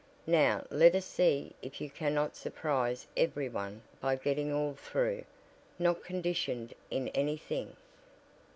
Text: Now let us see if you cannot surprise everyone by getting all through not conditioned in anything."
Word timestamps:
Now 0.25 0.65
let 0.71 0.95
us 0.95 1.05
see 1.05 1.53
if 1.61 1.79
you 1.79 1.87
cannot 1.91 2.35
surprise 2.35 3.05
everyone 3.15 3.83
by 3.99 4.15
getting 4.15 4.51
all 4.51 4.73
through 4.73 5.25
not 5.77 6.03
conditioned 6.03 6.73
in 6.89 7.09
anything." 7.09 7.75